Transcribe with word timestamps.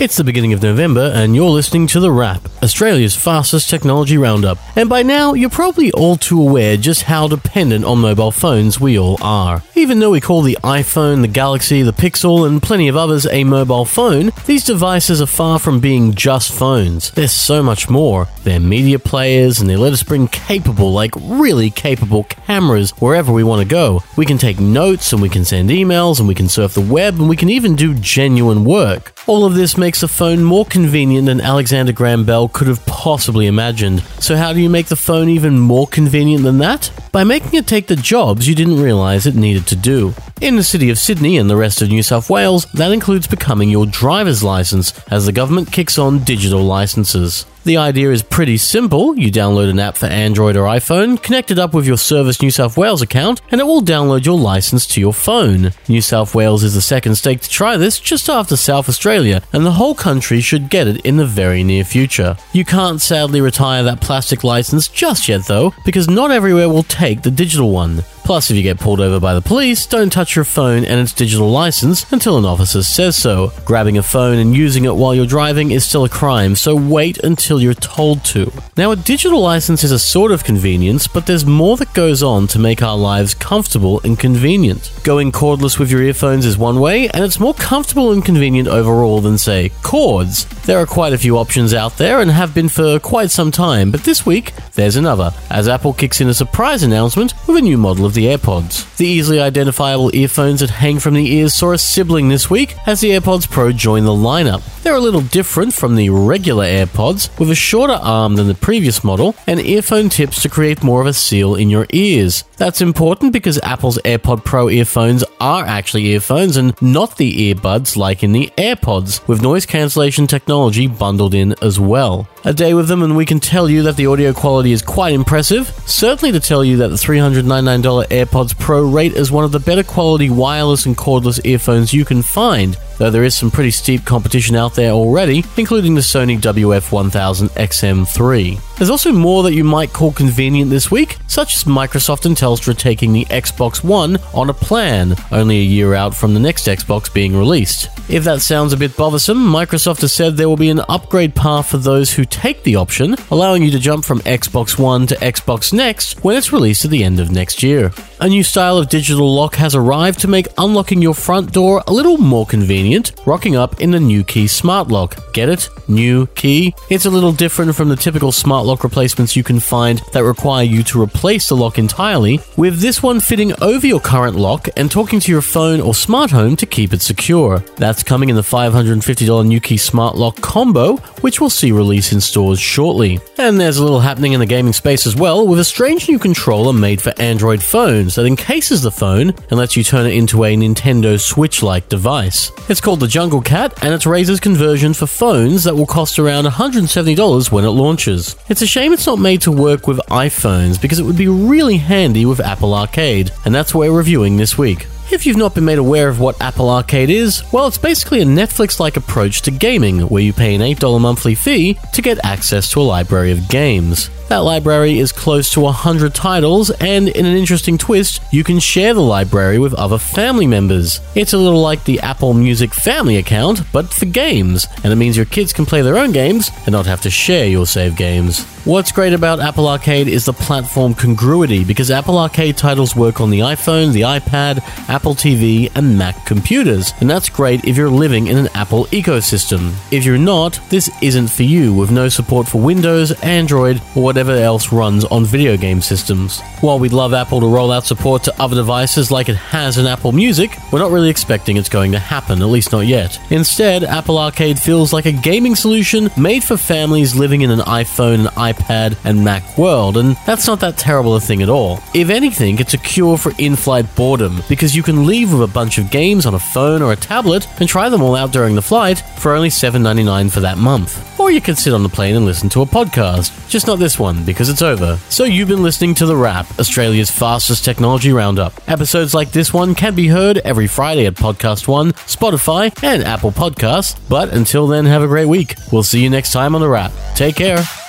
It's 0.00 0.16
the 0.16 0.24
beginning 0.24 0.54
of 0.54 0.62
November, 0.62 1.12
and 1.14 1.36
you're 1.36 1.50
listening 1.50 1.86
to 1.88 2.00
The 2.00 2.10
Wrap, 2.10 2.40
Australia's 2.62 3.14
fastest 3.14 3.68
technology 3.68 4.16
roundup. 4.16 4.56
And 4.74 4.88
by 4.88 5.02
now, 5.02 5.34
you're 5.34 5.50
probably 5.50 5.92
all 5.92 6.16
too 6.16 6.40
aware 6.40 6.78
just 6.78 7.02
how 7.02 7.28
dependent 7.28 7.84
on 7.84 7.98
mobile 7.98 8.30
phones 8.30 8.80
we 8.80 8.98
all 8.98 9.18
are. 9.20 9.62
Even 9.74 9.98
though 9.98 10.12
we 10.12 10.20
call 10.22 10.40
the 10.40 10.56
iPhone, 10.64 11.20
the 11.20 11.28
Galaxy, 11.28 11.82
the 11.82 11.92
Pixel, 11.92 12.48
and 12.48 12.62
plenty 12.62 12.88
of 12.88 12.96
others 12.96 13.26
a 13.26 13.44
mobile 13.44 13.84
phone, 13.84 14.32
these 14.46 14.64
devices 14.64 15.20
are 15.20 15.26
far 15.26 15.58
from 15.58 15.80
being 15.80 16.14
just 16.14 16.50
phones. 16.50 17.10
They're 17.10 17.28
so 17.28 17.62
much 17.62 17.90
more. 17.90 18.26
They're 18.42 18.58
media 18.58 18.98
players, 18.98 19.60
and 19.60 19.68
they 19.68 19.76
let 19.76 19.92
us 19.92 20.02
bring 20.02 20.28
capable, 20.28 20.94
like 20.94 21.12
really 21.20 21.68
capable 21.68 22.24
cameras 22.24 22.92
wherever 22.92 23.30
we 23.34 23.44
want 23.44 23.60
to 23.60 23.68
go. 23.68 24.02
We 24.16 24.24
can 24.24 24.38
take 24.38 24.58
notes, 24.58 25.12
and 25.12 25.20
we 25.20 25.28
can 25.28 25.44
send 25.44 25.68
emails, 25.68 26.20
and 26.20 26.26
we 26.26 26.34
can 26.34 26.48
surf 26.48 26.72
the 26.72 26.80
web, 26.80 27.16
and 27.20 27.28
we 27.28 27.36
can 27.36 27.50
even 27.50 27.76
do 27.76 27.92
genuine 27.92 28.64
work. 28.64 29.12
All 29.26 29.44
of 29.44 29.54
this 29.54 29.76
makes 29.76 30.00
the 30.00 30.08
phone 30.08 30.42
more 30.42 30.64
convenient 30.64 31.26
than 31.26 31.40
Alexander 31.40 31.92
Graham 31.92 32.24
Bell 32.24 32.48
could 32.48 32.66
have 32.66 32.84
possibly 32.86 33.46
imagined. 33.46 34.02
So, 34.18 34.34
how 34.34 34.52
do 34.52 34.60
you 34.60 34.70
make 34.70 34.86
the 34.86 34.96
phone 34.96 35.28
even 35.28 35.58
more 35.58 35.86
convenient 35.86 36.42
than 36.42 36.58
that? 36.58 36.90
By 37.12 37.24
making 37.24 37.54
it 37.54 37.66
take 37.66 37.86
the 37.86 37.96
jobs 37.96 38.48
you 38.48 38.54
didn't 38.54 38.82
realize 38.82 39.26
it 39.26 39.34
needed 39.34 39.66
to 39.68 39.76
do. 39.76 40.14
In 40.40 40.56
the 40.56 40.64
city 40.64 40.88
of 40.88 40.98
Sydney 40.98 41.36
and 41.36 41.50
the 41.50 41.56
rest 41.56 41.82
of 41.82 41.90
New 41.90 42.02
South 42.02 42.30
Wales, 42.30 42.64
that 42.72 42.92
includes 42.92 43.26
becoming 43.26 43.68
your 43.68 43.86
driver's 43.86 44.42
license 44.42 44.98
as 45.08 45.26
the 45.26 45.32
government 45.32 45.70
kicks 45.70 45.98
on 45.98 46.24
digital 46.24 46.62
licenses. 46.62 47.44
The 47.62 47.76
idea 47.76 48.10
is 48.10 48.22
pretty 48.22 48.56
simple. 48.56 49.18
You 49.18 49.30
download 49.30 49.68
an 49.68 49.78
app 49.78 49.98
for 49.98 50.06
Android 50.06 50.56
or 50.56 50.64
iPhone, 50.64 51.22
connect 51.22 51.50
it 51.50 51.58
up 51.58 51.74
with 51.74 51.86
your 51.86 51.98
Service 51.98 52.40
New 52.40 52.50
South 52.50 52.78
Wales 52.78 53.02
account, 53.02 53.42
and 53.50 53.60
it 53.60 53.64
will 53.64 53.82
download 53.82 54.24
your 54.24 54.38
license 54.38 54.86
to 54.88 55.00
your 55.00 55.12
phone. 55.12 55.72
New 55.86 56.00
South 56.00 56.34
Wales 56.34 56.64
is 56.64 56.72
the 56.74 56.80
second 56.80 57.16
state 57.16 57.42
to 57.42 57.50
try 57.50 57.76
this 57.76 58.00
just 58.00 58.30
after 58.30 58.56
South 58.56 58.88
Australia, 58.88 59.42
and 59.52 59.66
the 59.66 59.72
whole 59.72 59.94
country 59.94 60.40
should 60.40 60.70
get 60.70 60.88
it 60.88 61.04
in 61.04 61.18
the 61.18 61.26
very 61.26 61.62
near 61.62 61.84
future. 61.84 62.34
You 62.54 62.64
can't 62.64 63.00
sadly 63.00 63.42
retire 63.42 63.82
that 63.82 64.00
plastic 64.00 64.42
license 64.42 64.88
just 64.88 65.28
yet 65.28 65.46
though, 65.46 65.74
because 65.84 66.08
not 66.08 66.30
everywhere 66.30 66.70
will 66.70 66.82
take 66.84 67.20
the 67.20 67.30
digital 67.30 67.70
one. 67.72 68.04
Plus, 68.30 68.48
if 68.48 68.56
you 68.56 68.62
get 68.62 68.78
pulled 68.78 69.00
over 69.00 69.18
by 69.18 69.34
the 69.34 69.40
police, 69.40 69.86
don't 69.86 70.12
touch 70.12 70.36
your 70.36 70.44
phone 70.44 70.84
and 70.84 71.00
its 71.00 71.12
digital 71.12 71.50
license 71.50 72.06
until 72.12 72.38
an 72.38 72.44
officer 72.44 72.80
says 72.80 73.16
so. 73.16 73.52
Grabbing 73.64 73.98
a 73.98 74.04
phone 74.04 74.38
and 74.38 74.54
using 74.54 74.84
it 74.84 74.94
while 74.94 75.12
you're 75.12 75.26
driving 75.26 75.72
is 75.72 75.84
still 75.84 76.04
a 76.04 76.08
crime, 76.08 76.54
so 76.54 76.76
wait 76.76 77.18
until 77.24 77.60
you're 77.60 77.74
told 77.74 78.24
to. 78.26 78.52
Now, 78.76 78.92
a 78.92 78.96
digital 78.96 79.40
license 79.40 79.82
is 79.82 79.90
a 79.90 79.98
sort 79.98 80.30
of 80.30 80.44
convenience, 80.44 81.08
but 81.08 81.26
there's 81.26 81.44
more 81.44 81.76
that 81.78 81.92
goes 81.92 82.22
on 82.22 82.46
to 82.46 82.60
make 82.60 82.84
our 82.84 82.96
lives 82.96 83.34
comfortable 83.34 84.00
and 84.04 84.16
convenient. 84.16 84.92
Going 85.02 85.32
cordless 85.32 85.80
with 85.80 85.90
your 85.90 86.00
earphones 86.02 86.46
is 86.46 86.56
one 86.56 86.78
way, 86.78 87.08
and 87.08 87.24
it's 87.24 87.40
more 87.40 87.54
comfortable 87.54 88.12
and 88.12 88.24
convenient 88.24 88.68
overall 88.68 89.20
than, 89.20 89.38
say, 89.38 89.72
cords. 89.82 90.44
There 90.66 90.78
are 90.78 90.86
quite 90.86 91.14
a 91.14 91.18
few 91.18 91.36
options 91.36 91.74
out 91.74 91.96
there 91.96 92.20
and 92.20 92.30
have 92.30 92.54
been 92.54 92.68
for 92.68 93.00
quite 93.00 93.32
some 93.32 93.50
time, 93.50 93.90
but 93.90 94.04
this 94.04 94.24
week 94.24 94.52
there's 94.74 94.94
another, 94.94 95.32
as 95.50 95.66
Apple 95.66 95.92
kicks 95.92 96.20
in 96.20 96.28
a 96.28 96.34
surprise 96.34 96.84
announcement 96.84 97.34
with 97.48 97.56
a 97.56 97.60
new 97.60 97.76
model 97.76 98.06
of 98.06 98.14
the 98.14 98.19
AirPods. 98.26 98.96
The 98.96 99.06
easily 99.06 99.40
identifiable 99.40 100.14
earphones 100.14 100.60
that 100.60 100.70
hang 100.70 100.98
from 100.98 101.14
the 101.14 101.32
ears 101.34 101.54
saw 101.54 101.72
a 101.72 101.78
sibling 101.78 102.28
this 102.28 102.48
week 102.50 102.76
as 102.86 103.00
the 103.00 103.10
AirPods 103.10 103.50
Pro 103.50 103.72
joined 103.72 104.06
the 104.06 104.10
lineup. 104.10 104.62
They're 104.82 104.94
a 104.94 105.00
little 105.00 105.20
different 105.20 105.74
from 105.74 105.96
the 105.96 106.10
regular 106.10 106.64
AirPods, 106.64 107.38
with 107.38 107.50
a 107.50 107.54
shorter 107.54 107.94
arm 107.94 108.36
than 108.36 108.48
the 108.48 108.54
previous 108.54 109.04
model 109.04 109.34
and 109.46 109.60
earphone 109.60 110.08
tips 110.08 110.42
to 110.42 110.48
create 110.48 110.82
more 110.82 111.00
of 111.00 111.06
a 111.06 111.12
seal 111.12 111.54
in 111.54 111.70
your 111.70 111.86
ears. 111.90 112.44
That's 112.56 112.80
important 112.80 113.32
because 113.32 113.60
Apple's 113.62 113.98
AirPod 113.98 114.44
Pro 114.44 114.68
earphones 114.68 115.24
are 115.40 115.64
actually 115.64 116.06
earphones 116.06 116.56
and 116.56 116.80
not 116.82 117.16
the 117.16 117.54
earbuds 117.54 117.96
like 117.96 118.22
in 118.22 118.32
the 118.32 118.50
AirPods, 118.58 119.26
with 119.28 119.42
noise 119.42 119.66
cancellation 119.66 120.26
technology 120.26 120.86
bundled 120.86 121.34
in 121.34 121.54
as 121.62 121.78
well. 121.80 122.28
A 122.42 122.54
day 122.54 122.72
with 122.72 122.88
them 122.88 123.02
and 123.02 123.18
we 123.18 123.26
can 123.26 123.38
tell 123.38 123.68
you 123.68 123.82
that 123.82 123.96
the 123.96 124.06
audio 124.06 124.32
quality 124.32 124.72
is 124.72 124.80
quite 124.80 125.12
impressive. 125.12 125.68
Certainly 125.84 126.32
to 126.32 126.40
tell 126.40 126.64
you 126.64 126.78
that 126.78 126.88
the 126.88 126.96
$399 126.96 128.06
AirPods 128.08 128.58
Pro 128.58 128.82
rate 128.82 129.12
is 129.12 129.30
one 129.30 129.44
of 129.44 129.52
the 129.52 129.60
better 129.60 129.82
quality 129.82 130.30
wireless 130.30 130.86
and 130.86 130.96
cordless 130.96 131.44
earphones 131.44 131.92
you 131.92 132.06
can 132.06 132.22
find, 132.22 132.78
though 133.00 133.10
there 133.10 133.24
is 133.24 133.34
some 133.34 133.50
pretty 133.50 133.70
steep 133.70 134.04
competition 134.04 134.54
out 134.54 134.74
there 134.74 134.90
already, 134.90 135.42
including 135.56 135.94
the 135.94 136.02
Sony 136.02 136.38
WF-1000 136.38 137.48
XM3. 137.48 138.76
There's 138.76 138.90
also 138.90 139.10
more 139.10 139.42
that 139.42 139.54
you 139.54 139.64
might 139.64 139.94
call 139.94 140.12
convenient 140.12 140.70
this 140.70 140.90
week, 140.90 141.16
such 141.26 141.56
as 141.56 141.64
Microsoft 141.64 142.26
and 142.26 142.36
Telstra 142.36 142.76
taking 142.76 143.14
the 143.14 143.24
Xbox 143.24 143.82
One 143.82 144.18
on 144.34 144.50
a 144.50 144.54
plan, 144.54 145.16
only 145.32 145.58
a 145.58 145.62
year 145.62 145.94
out 145.94 146.14
from 146.14 146.34
the 146.34 146.40
next 146.40 146.66
Xbox 146.66 147.12
being 147.12 147.34
released. 147.34 147.88
If 148.10 148.24
that 148.24 148.42
sounds 148.42 148.74
a 148.74 148.76
bit 148.76 148.96
bothersome, 148.98 149.38
Microsoft 149.38 150.02
has 150.02 150.12
said 150.12 150.36
there 150.36 150.48
will 150.48 150.56
be 150.58 150.68
an 150.68 150.82
upgrade 150.88 151.34
path 151.34 151.70
for 151.70 151.78
those 151.78 152.12
who 152.12 152.26
take 152.26 152.64
the 152.64 152.76
option, 152.76 153.16
allowing 153.30 153.62
you 153.62 153.70
to 153.70 153.78
jump 153.78 154.04
from 154.04 154.20
Xbox 154.20 154.78
One 154.78 155.06
to 155.06 155.14
Xbox 155.16 155.72
Next 155.72 156.22
when 156.22 156.36
it's 156.36 156.52
released 156.52 156.84
at 156.84 156.90
the 156.90 157.04
end 157.04 157.18
of 157.18 157.30
next 157.30 157.62
year. 157.62 157.92
A 158.20 158.28
new 158.28 158.42
style 158.42 158.76
of 158.76 158.90
digital 158.90 159.34
lock 159.34 159.54
has 159.54 159.74
arrived 159.74 160.20
to 160.20 160.28
make 160.28 160.48
unlocking 160.58 161.00
your 161.00 161.14
front 161.14 161.52
door 161.52 161.82
a 161.86 161.92
little 161.92 162.18
more 162.18 162.44
convenient, 162.44 162.89
rocking 163.26 163.56
up 163.56 163.80
in 163.80 163.90
the 163.90 163.98
Nuki 163.98 164.48
smart 164.48 164.88
lock. 164.88 165.32
Get 165.32 165.48
it? 165.48 165.68
New 165.88 166.26
key? 166.28 166.74
It's 166.88 167.06
a 167.06 167.10
little 167.10 167.32
different 167.32 167.74
from 167.74 167.88
the 167.88 167.96
typical 167.96 168.32
smart 168.32 168.66
lock 168.66 168.84
replacements 168.84 169.36
you 169.36 169.42
can 169.42 169.60
find 169.60 170.00
that 170.12 170.24
require 170.24 170.64
you 170.64 170.82
to 170.84 171.00
replace 171.00 171.48
the 171.48 171.56
lock 171.56 171.78
entirely, 171.78 172.40
with 172.56 172.80
this 172.80 173.02
one 173.02 173.20
fitting 173.20 173.52
over 173.62 173.86
your 173.86 174.00
current 174.00 174.36
lock 174.36 174.68
and 174.76 174.90
talking 174.90 175.20
to 175.20 175.32
your 175.32 175.42
phone 175.42 175.80
or 175.80 175.94
smart 175.94 176.30
home 176.30 176.56
to 176.56 176.66
keep 176.66 176.92
it 176.92 177.02
secure. 177.02 177.58
That's 177.76 178.02
coming 178.02 178.28
in 178.28 178.36
the 178.36 178.42
$550 178.42 179.00
Nuki 179.00 179.78
smart 179.78 180.16
lock 180.16 180.40
combo, 180.40 180.96
which 181.20 181.40
we'll 181.40 181.50
see 181.50 181.72
release 181.72 182.12
in 182.12 182.20
stores 182.20 182.60
shortly. 182.60 183.20
And 183.38 183.58
there's 183.58 183.78
a 183.78 183.82
little 183.82 184.00
happening 184.00 184.32
in 184.32 184.40
the 184.40 184.46
gaming 184.46 184.72
space 184.72 185.06
as 185.06 185.16
well, 185.16 185.46
with 185.46 185.60
a 185.60 185.64
strange 185.64 186.08
new 186.08 186.18
controller 186.18 186.72
made 186.72 187.00
for 187.00 187.12
Android 187.20 187.62
phones 187.62 188.14
that 188.14 188.26
encases 188.26 188.82
the 188.82 188.90
phone 188.90 189.30
and 189.30 189.52
lets 189.52 189.76
you 189.76 189.84
turn 189.84 190.06
it 190.06 190.14
into 190.14 190.44
a 190.44 190.56
Nintendo 190.56 191.20
Switch 191.20 191.62
like 191.62 191.88
device. 191.88 192.52
It's 192.68 192.80
called 192.80 193.00
the 193.00 193.06
Junglecat, 193.06 193.82
and 193.82 193.94
it's 193.94 194.06
Razer's 194.06 194.40
conversion 194.40 194.94
for 194.94 195.06
phones 195.06 195.64
that 195.64 195.74
will 195.74 195.86
cost 195.86 196.18
around 196.18 196.46
$170 196.46 197.52
when 197.52 197.64
it 197.64 197.70
launches. 197.70 198.36
It's 198.48 198.62
a 198.62 198.66
shame 198.66 198.92
it's 198.92 199.06
not 199.06 199.18
made 199.18 199.42
to 199.42 199.52
work 199.52 199.86
with 199.86 199.98
iPhones 200.08 200.80
because 200.80 200.98
it 200.98 201.04
would 201.04 201.16
be 201.16 201.28
really 201.28 201.76
handy 201.78 202.26
with 202.26 202.40
Apple 202.40 202.74
Arcade, 202.74 203.30
and 203.44 203.54
that's 203.54 203.74
what 203.74 203.88
we're 203.88 203.96
reviewing 203.96 204.36
this 204.36 204.56
week. 204.56 204.86
If 205.12 205.26
you've 205.26 205.36
not 205.36 205.56
been 205.56 205.64
made 205.64 205.78
aware 205.78 206.08
of 206.08 206.20
what 206.20 206.40
Apple 206.40 206.70
Arcade 206.70 207.10
is, 207.10 207.42
well, 207.52 207.66
it's 207.66 207.76
basically 207.76 208.20
a 208.20 208.24
Netflix 208.24 208.78
like 208.78 208.96
approach 208.96 209.42
to 209.42 209.50
gaming, 209.50 210.02
where 210.02 210.22
you 210.22 210.32
pay 210.32 210.54
an 210.54 210.60
$8 210.60 211.00
monthly 211.00 211.34
fee 211.34 211.78
to 211.94 212.00
get 212.00 212.24
access 212.24 212.70
to 212.70 212.80
a 212.80 212.82
library 212.82 213.32
of 213.32 213.48
games. 213.48 214.08
That 214.30 214.44
library 214.44 215.00
is 215.00 215.10
close 215.10 215.50
to 215.54 215.60
100 215.60 216.14
titles, 216.14 216.70
and 216.70 217.08
in 217.08 217.26
an 217.26 217.36
interesting 217.36 217.76
twist, 217.76 218.22
you 218.30 218.44
can 218.44 218.60
share 218.60 218.94
the 218.94 219.00
library 219.00 219.58
with 219.58 219.74
other 219.74 219.98
family 219.98 220.46
members. 220.46 221.00
It's 221.16 221.32
a 221.32 221.36
little 221.36 221.60
like 221.60 221.82
the 221.82 221.98
Apple 221.98 222.32
Music 222.32 222.72
family 222.72 223.16
account, 223.16 223.62
but 223.72 223.92
for 223.92 224.04
games, 224.04 224.68
and 224.84 224.92
it 224.92 224.96
means 224.96 225.16
your 225.16 225.26
kids 225.26 225.52
can 225.52 225.66
play 225.66 225.82
their 225.82 225.98
own 225.98 226.12
games 226.12 226.52
and 226.64 226.72
not 226.72 226.86
have 226.86 227.00
to 227.00 227.10
share 227.10 227.48
your 227.48 227.66
save 227.66 227.96
games. 227.96 228.44
What's 228.64 228.92
great 228.92 229.14
about 229.14 229.40
Apple 229.40 229.66
Arcade 229.66 230.06
is 230.06 230.26
the 230.26 230.32
platform 230.32 230.94
congruity 230.94 231.64
because 231.64 231.90
Apple 231.90 232.18
Arcade 232.18 232.56
titles 232.56 232.94
work 232.94 233.20
on 233.20 233.30
the 233.30 233.40
iPhone, 233.40 233.92
the 233.92 234.02
iPad, 234.02 234.62
Apple 234.88 235.14
TV, 235.14 235.72
and 235.74 235.98
Mac 235.98 236.24
computers, 236.24 236.92
and 237.00 237.10
that's 237.10 237.30
great 237.30 237.64
if 237.64 237.76
you're 237.76 237.90
living 237.90 238.28
in 238.28 238.36
an 238.36 238.48
Apple 238.54 238.84
ecosystem. 238.92 239.72
If 239.90 240.04
you're 240.04 240.18
not, 240.18 240.60
this 240.68 240.88
isn't 241.02 241.28
for 241.28 241.42
you 241.42 241.74
with 241.74 241.90
no 241.90 242.08
support 242.08 242.46
for 242.46 242.60
Windows, 242.60 243.10
Android, 243.22 243.82
or 243.96 244.02
whatever 244.20 244.42
else 244.42 244.70
runs 244.70 245.06
on 245.06 245.24
video 245.24 245.56
game 245.56 245.80
systems. 245.80 246.42
While 246.60 246.78
we'd 246.78 246.92
love 246.92 247.14
Apple 247.14 247.40
to 247.40 247.46
roll 247.46 247.72
out 247.72 247.86
support 247.86 248.22
to 248.24 248.42
other 248.42 248.54
devices 248.54 249.10
like 249.10 249.30
it 249.30 249.36
has 249.36 249.78
in 249.78 249.86
Apple 249.86 250.12
Music, 250.12 250.58
we're 250.70 250.78
not 250.78 250.90
really 250.90 251.08
expecting 251.08 251.56
it's 251.56 251.70
going 251.70 251.90
to 251.92 251.98
happen, 251.98 252.42
at 252.42 252.48
least 252.48 252.70
not 252.70 252.80
yet. 252.80 253.18
Instead, 253.30 253.82
Apple 253.82 254.18
Arcade 254.18 254.58
feels 254.58 254.92
like 254.92 255.06
a 255.06 255.12
gaming 255.12 255.54
solution 255.54 256.10
made 256.18 256.44
for 256.44 256.58
families 256.58 257.16
living 257.16 257.40
in 257.40 257.50
an 257.50 257.60
iPhone, 257.60 258.26
iPad, 258.34 258.98
and 259.04 259.24
Mac 259.24 259.56
world, 259.56 259.96
and 259.96 260.18
that's 260.26 260.46
not 260.46 260.60
that 260.60 260.76
terrible 260.76 261.16
a 261.16 261.20
thing 261.20 261.40
at 261.40 261.48
all. 261.48 261.82
If 261.94 262.10
anything, 262.10 262.58
it's 262.58 262.74
a 262.74 262.78
cure 262.78 263.16
for 263.16 263.32
in 263.38 263.56
flight 263.56 263.86
boredom, 263.96 264.42
because 264.50 264.76
you 264.76 264.82
can 264.82 265.06
leave 265.06 265.32
with 265.32 265.48
a 265.48 265.54
bunch 265.54 265.78
of 265.78 265.90
games 265.90 266.26
on 266.26 266.34
a 266.34 266.38
phone 266.38 266.82
or 266.82 266.92
a 266.92 266.96
tablet 266.96 267.48
and 267.58 267.66
try 267.66 267.88
them 267.88 268.02
all 268.02 268.16
out 268.16 268.32
during 268.32 268.54
the 268.54 268.60
flight 268.60 268.98
for 269.18 269.32
only 269.32 269.48
$7.99 269.48 270.30
for 270.30 270.40
that 270.40 270.58
month. 270.58 271.09
Or 271.20 271.30
you 271.30 271.42
could 271.42 271.58
sit 271.58 271.74
on 271.74 271.82
the 271.82 271.90
plane 271.90 272.16
and 272.16 272.24
listen 272.24 272.48
to 272.48 272.62
a 272.62 272.66
podcast, 272.66 273.46
just 273.50 273.66
not 273.66 273.78
this 273.78 273.98
one 273.98 274.24
because 274.24 274.48
it's 274.48 274.62
over. 274.62 274.96
So 275.10 275.24
you've 275.24 275.48
been 275.48 275.62
listening 275.62 275.94
to 275.96 276.06
The 276.06 276.16
Wrap, 276.16 276.46
Australia's 276.58 277.10
fastest 277.10 277.62
technology 277.62 278.10
roundup. 278.10 278.54
Episodes 278.66 279.12
like 279.12 279.30
this 279.30 279.52
one 279.52 279.74
can 279.74 279.94
be 279.94 280.08
heard 280.08 280.38
every 280.38 280.66
Friday 280.66 281.04
at 281.04 281.14
Podcast 281.14 281.68
One, 281.68 281.92
Spotify, 281.92 282.72
and 282.82 283.04
Apple 283.04 283.32
Podcasts. 283.32 284.00
But 284.08 284.32
until 284.32 284.66
then, 284.66 284.86
have 284.86 285.02
a 285.02 285.08
great 285.08 285.26
week. 285.26 285.56
We'll 285.70 285.82
see 285.82 286.02
you 286.02 286.08
next 286.08 286.32
time 286.32 286.54
on 286.54 286.62
The 286.62 286.68
Wrap. 286.70 286.90
Take 287.14 287.36
care. 287.36 287.79